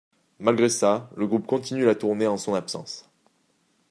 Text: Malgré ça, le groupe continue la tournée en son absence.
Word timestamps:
Malgré 0.39 0.67
ça, 0.67 1.11
le 1.15 1.27
groupe 1.27 1.45
continue 1.45 1.85
la 1.85 1.93
tournée 1.93 2.25
en 2.25 2.35
son 2.37 2.55
absence. 2.55 3.07